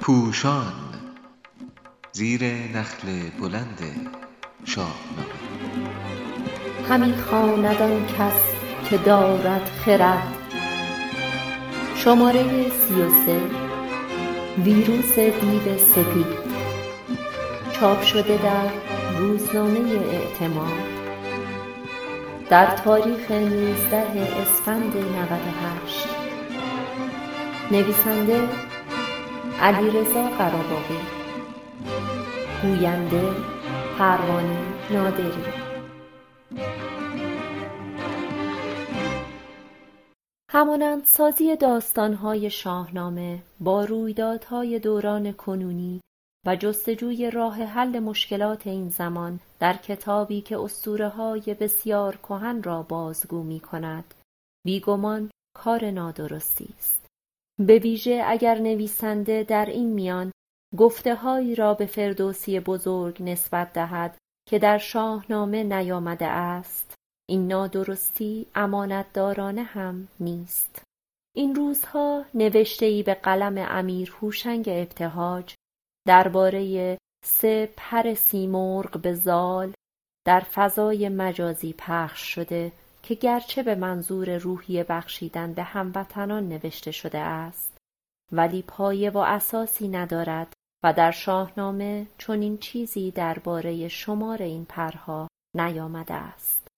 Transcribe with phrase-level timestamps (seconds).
[0.00, 0.72] پوشان
[2.12, 4.10] زیر نخل بلند
[4.64, 5.40] شاهنامه.
[6.88, 8.40] همی خواند آن کس
[8.90, 10.34] که دارد خرد.
[14.64, 16.40] ویروس دیو سپید.
[17.72, 18.70] چاپ شده در
[19.18, 19.78] روزنامه
[20.12, 21.00] اعتماد.
[22.50, 26.19] در تاریخ نوزده اسفند 98
[27.72, 28.48] نویسنده
[29.60, 30.98] علیرضا قراباغی
[32.62, 33.34] گوینده
[33.98, 34.58] پروانه
[34.90, 35.44] نادری.
[40.50, 46.00] همانندسازی داستانهای شاهنامه با رویدادهای دوران کنونی
[46.46, 53.42] و جستجوی راه حل مشکلات این زمان در کتابی که اسطورههای بسیار کهن را بازگو
[53.42, 54.14] می‌کند
[54.66, 56.99] بیگمان کار نادرستی است.
[57.66, 60.32] به ویژه اگر نویسنده در این میان
[60.76, 64.16] گفتههایی را به فردوسی بزرگ نسبت دهد
[64.48, 66.94] که در شاهنامه نیامده است
[67.28, 70.82] این نادرستی امانتدارانه هم نیست.
[71.36, 75.54] این روزها نوشته به قلم امیر هوشنگ ابتهاج
[76.06, 79.72] درباره سه پر سیمرغ به زال
[80.26, 82.72] در فضای مجازی پخش شده.
[83.02, 87.78] که گرچه به منظور روحیه بخشیدن به هموطنان نوشته شده است
[88.32, 90.52] ولی پایه و اساسی ندارد
[90.84, 96.68] و در شاهنامه چنین چیزی درباره شمار این پرها نیامده است.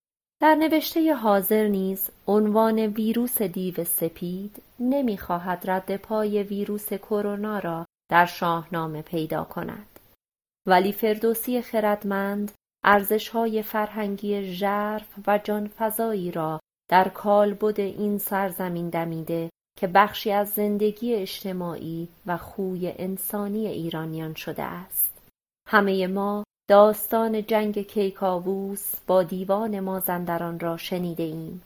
[0.41, 8.27] در نوشته حاضر نیز عنوان ویروس دیو سپید نمی‌خواهد رد پای ویروس کرونا را در
[8.27, 9.99] شاهنامه پیدا کند.
[10.67, 12.53] ولی فردوسی خردمند
[12.85, 21.15] ارزشهای فرهنگی ژرف و جانفزایی را در کالبد این سرزمین دمیده که بخشی از زندگی
[21.15, 25.19] اجتماعی و خوی انسانی ایرانیان شده است.
[25.69, 31.63] همه ما داستان جنگ کیکاووس با دیوان مازندران را شنیده ایم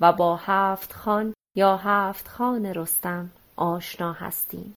[0.00, 4.74] و با هفت خان یا هفت خان رستم آشنا هستیم.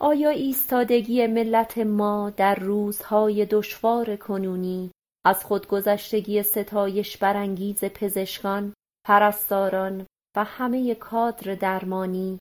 [0.00, 4.90] آیا ایستادگی ملت ما در روزهای دشوار کنونی
[5.24, 8.74] از خودگذشتگی ستایش برانگیز پزشکان
[9.06, 12.38] پرستاران و همه کادر درمانی.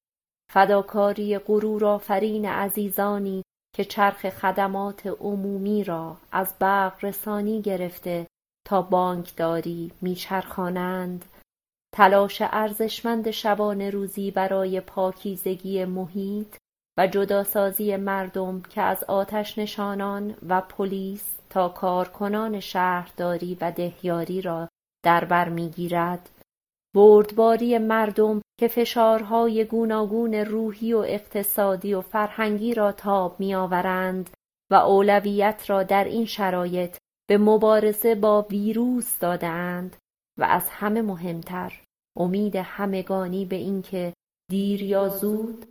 [0.51, 3.43] فداکاری غرورآفرین عزیزانی
[3.75, 8.27] که چرخ خدمات عمومی را از برق رسانی گرفته
[8.67, 11.25] تا بانکداری میچرخانند.
[11.95, 16.55] تلاش ارزشمند شبانهروزی برای پاکیزگی محیط
[16.97, 24.69] و جداسازی مردم که از آتشنشانان و پلیس تا کارکنان شهرداری و دهیاری را
[25.03, 26.29] در بر می‌گیرد.
[26.95, 34.29] بردباری مردم که فشارهای گوناگون روحی و اقتصادی و فرهنگی را تاب میآورند
[34.71, 36.97] و اولویت را در این شرایط
[37.29, 39.95] به مبارزه با ویروس دادهاند
[40.37, 41.81] و از همه مهمتر
[42.17, 44.13] امید همگانی به اینکه
[44.49, 45.65] دیر یا زود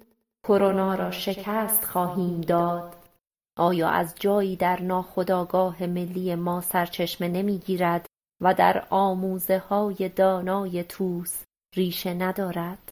[0.44, 2.97] کرونا را شکست خواهیم داد.
[3.58, 8.06] آیا از جایی در ناخودآگاه ملی ما سرچشمه نمی‌گیرد
[8.42, 11.42] و در آموزههای دانای طوس
[11.76, 12.90] ریشه ندارد؟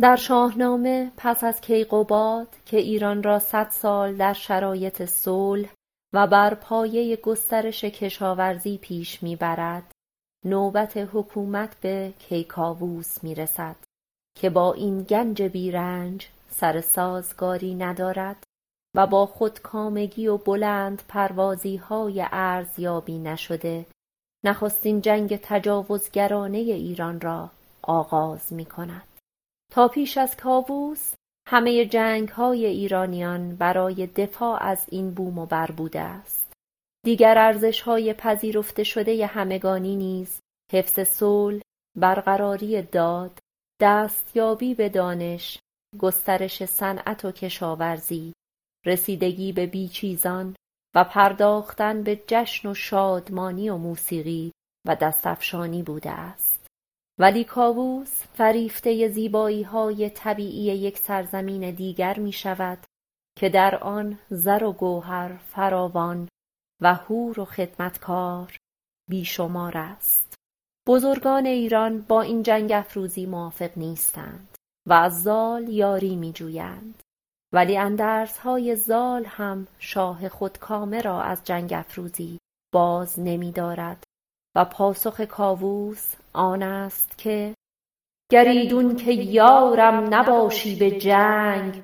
[0.00, 5.68] در شاهنامه پس از کیقباد که ایران را صد سال در شرایط صلح
[6.12, 9.92] و بر پایه گسترش کشاورزی پیش می‌برد
[10.44, 13.76] نوبت حکومت به کیکاووس می‌رسد
[14.38, 18.44] که با این گنج بیرنج سر سازگاری ندارد
[18.96, 23.86] و با خودکامگی و بلند پروازیهای ارزیابی نشده
[24.44, 27.50] نخستین جنگ تجاوزگرانه ایران را
[27.82, 29.07] آغاز می‌کند.
[29.72, 31.14] تا پیش از کاووس
[31.46, 36.52] همه جنگهای ایرانیان برای دفاع از این بوم و بر بوده است.
[37.04, 40.40] دیگر ارزشهای پذیرفته شده همگانی نیز
[40.72, 41.60] حفظ صلح
[41.96, 43.38] برقراری داد
[43.80, 45.58] دستیابی به دانش
[45.98, 48.32] گسترش صنعت و کشاورزی
[48.86, 50.54] رسیدگی به بیچیزان
[50.94, 54.52] و پرداختن به جشن و شادمانی و موسیقی
[54.86, 56.47] و دستفشانی بوده است.
[57.18, 62.78] ولی کاووس فریفته زیبایی های طبیعی یک سرزمین دیگر می شود
[63.38, 66.28] که در آن زر و گوهر فراوان
[66.82, 68.56] و هور و خدمتکار
[69.10, 70.34] بیشمار است.
[70.86, 74.56] بزرگان ایران با این جنگ افروزی موافق نیستند
[74.86, 77.02] و از زال یاری می جویند
[77.52, 77.76] ولی
[78.42, 82.38] های زال هم شاه خودکامه را از جنگ افروزی
[82.72, 84.04] باز نمی دارد
[84.56, 87.54] و پاسخ کاووس آن است که
[88.30, 91.82] گریدون که یارم نباشی به جنگ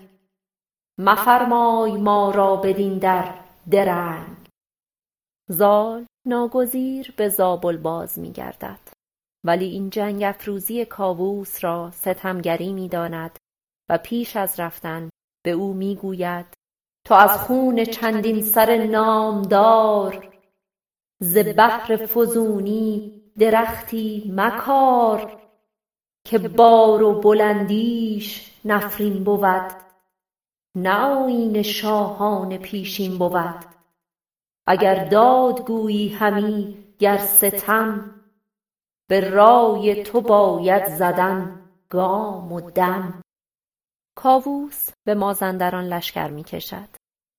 [0.98, 3.34] مفرمای ما را بدین در
[3.70, 4.36] درنگ.
[5.48, 8.80] زال ناگزیر به زابل باز می گردد
[9.44, 13.38] ولی این جنگ افروزی کاووس را ستمگری می داند
[13.90, 15.10] و پیش از رفتن
[15.44, 16.46] به او می گوید
[17.06, 20.34] تو از خون چندین سر نامدار
[21.20, 25.40] ز بهر فزونی درختی مکار
[26.24, 29.72] که بار و بلندیش نفرین بود
[30.76, 33.64] نه آیین شاهان پیشین بود.
[34.66, 38.10] اگر داد گویی همی گر ستم
[39.08, 43.20] به رای تو باید زدن گام و دم.
[44.16, 46.88] کاووس به مازندران لشکر می کشد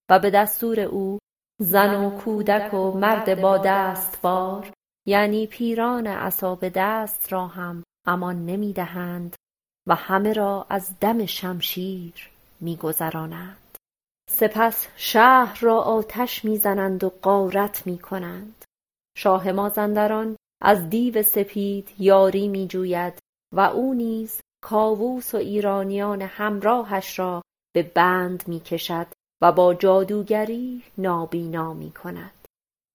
[0.09, 1.19] و به دستور او
[1.59, 4.71] زن و کودک و مرد با دستبار
[5.05, 9.35] یعنی پیران عصا دست را هم امان نمی دهند
[9.87, 12.29] و همه را از دم شمشیر
[12.59, 13.77] می گذرانند.
[14.29, 18.65] سپس شهر را آتش می‌زنند و غارت می کنند.
[19.17, 23.13] شاه مازندران از دیو سپید یاری می جوید
[23.53, 27.41] و او نیز کاووس و ایرانیان همراهش را
[27.75, 29.07] به بند می کشد
[29.41, 32.34] و با جادوگری نابینا می کند.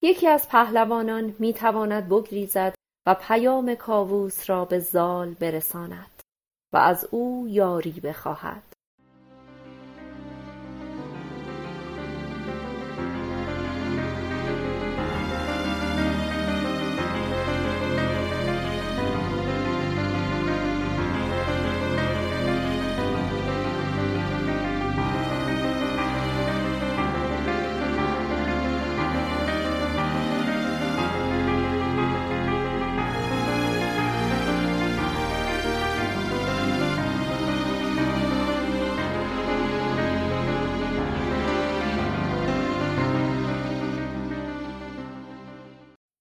[0.03, 2.75] یکی از پهلوانان می تواند بگریزد
[3.07, 6.23] و پیام کاووس را به زال برساند
[6.73, 8.70] و از او یاری بخواهد.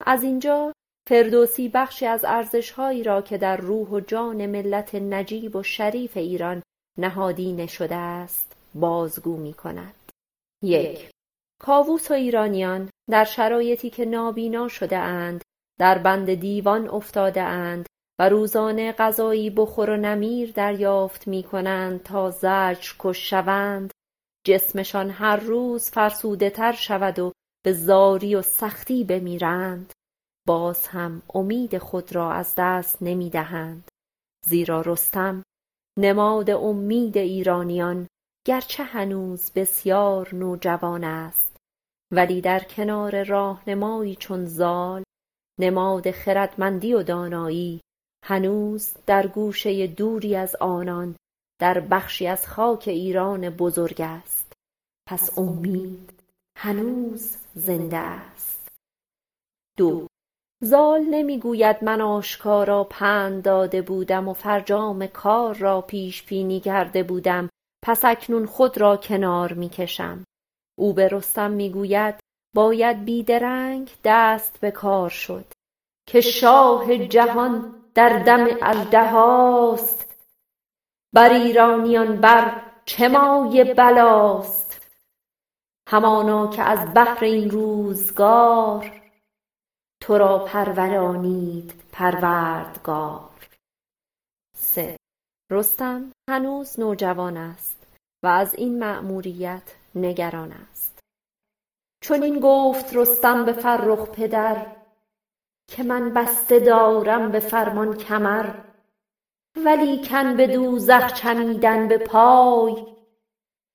[0.09, 0.73] از اینجا
[1.09, 6.63] فردوسی بخشی از ارزشهایی را که در روح و جان ملت نجیب و شریف ایران
[6.97, 10.11] نهادینه شده است بازگو می کند.
[10.63, 11.09] یک
[11.61, 15.43] کاووس و ایرانیان در شرایطی که نابینا شده اند
[15.79, 17.85] در بند دیوان افتاده اند
[18.19, 23.91] و روزانه غذایی بخور و نمیر دریافت می کنند تا زجر کش شوند
[24.45, 27.31] جسمشان هر روز فرسوده تر شود و
[27.65, 29.93] به زاری و سختی بمیرند
[30.49, 33.87] باز هم امید خود را از دست نمی دهند
[34.45, 35.43] زیرا رستم
[35.97, 38.07] نماد امید ایرانیان
[38.47, 41.57] گرچه هنوز بسیار نوجوان است.
[42.11, 45.03] ولی در کنار راهنمایی چون زال
[45.59, 47.81] نماد خردمندی و دانایی
[48.25, 51.15] هنوز در گوشه دوری از آنان
[51.59, 54.53] در بخشی از خاک ایران بزرگ است.
[55.07, 56.23] پس امید
[56.57, 58.67] هنوز زنده است.
[59.77, 60.07] دو
[60.61, 67.49] زال نمی‌گوید من آشکارا پند داده بودم و فرجام کار را پیش بینی کرده بودم.
[67.85, 70.23] پس اکنون خود را کنار می‌کشم.
[70.77, 72.15] او به رستم می‌گوید
[72.55, 75.45] باید بیدرنگ دست به کار شد.
[76.07, 80.15] که شاه جهان در دم اژدهاست
[81.13, 84.91] بر ایرانیان بر چه مایه بلاست؟
[85.89, 88.98] همانا که از بهر این روزگار
[90.09, 93.29] تو را پرورانید پروردگار.
[94.57, 94.97] سه.
[95.51, 97.87] رستم هنوز نوجوان است
[98.23, 100.99] و از این مأموریت نگران است.
[102.03, 104.65] چون این گفت رستم به فرخ پدر
[105.67, 108.53] که من بسته دارم به فرمان کمر
[109.65, 112.85] ولیکن به دوزخ چمیدن به پای.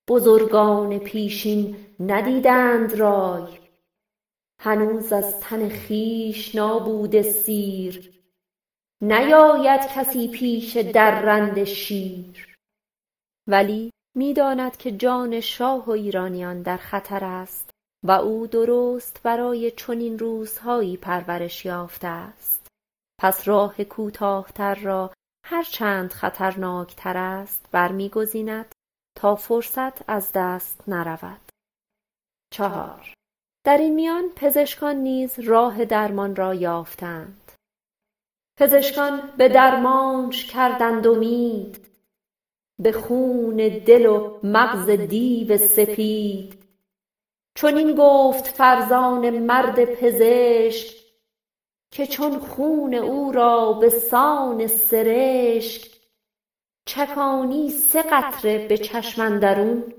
[0.09, 3.64] بزرگان پیشین ندیدند رای.
[4.65, 8.23] هنوز از تن خویش نابوده سیر.
[9.03, 12.57] نیاید کسی پیش درنده شیر.
[13.49, 17.71] ولی می داند که جان شاه و ایرانیان در خطر است
[18.05, 22.67] و او درست برای چنین روزهایی پرورش یافته است.
[23.21, 25.13] پس راه کوتاهتر را
[25.47, 28.75] هر چند خطرناکتر است برمیگزیند
[29.17, 31.51] تا فرصت از دست نرود.
[32.53, 33.14] چهار.
[33.65, 37.53] در این میان پزشکان نیز راه درمان را یافتند.
[38.57, 41.87] پزشکان به درمانش کردند امید.
[42.79, 43.57] به خون
[43.87, 46.65] دل و مغز دیو سپید.
[47.55, 50.97] چنین گفت فرزان مرد پزشک
[51.91, 55.91] که چون خون او را به سان سرشک
[56.87, 59.95] چکانی سه قطره به چشم اندرون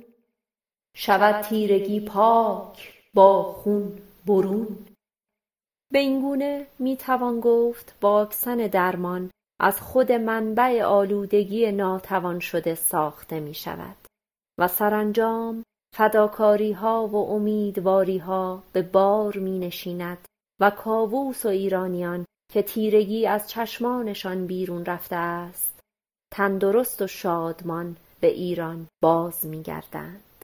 [0.95, 2.94] شود تیرگی پاک.
[3.15, 4.77] با خون برون.
[5.93, 9.29] به این گونه می توان گفت واکسن درمان
[9.59, 13.95] از خود منبع آلودگی ناتوان شده ساخته می شود
[14.59, 15.63] و سرانجام
[15.95, 20.27] فداکاریها و امیدواریها به بار می نشیند
[20.61, 25.79] و کاووس و ایرانیان که تیرگی از چشمانشان بیرون رفته است
[26.33, 30.34] تندرست و شادمان به ایران باز می گردند